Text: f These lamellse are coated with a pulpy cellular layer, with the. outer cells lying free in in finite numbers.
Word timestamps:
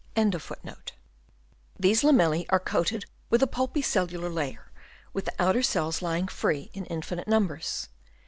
f 0.15 0.51
These 1.79 2.01
lamellse 2.01 2.47
are 2.49 2.59
coated 2.59 3.05
with 3.29 3.43
a 3.43 3.45
pulpy 3.45 3.83
cellular 3.83 4.31
layer, 4.31 4.71
with 5.13 5.25
the. 5.25 5.33
outer 5.37 5.61
cells 5.61 6.01
lying 6.01 6.27
free 6.27 6.71
in 6.73 6.87
in 6.87 7.03
finite 7.03 7.27
numbers. 7.27 7.87